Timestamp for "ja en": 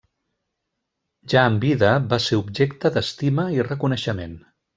1.33-1.59